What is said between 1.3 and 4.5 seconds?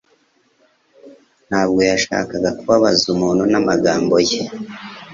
Ntabwo yashakaga kubabaza umuntu n'amagambo ye